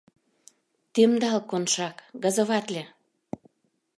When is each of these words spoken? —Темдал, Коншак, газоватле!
—Темдал, 0.93 1.39
Коншак, 1.49 1.95
газоватле! 2.23 2.83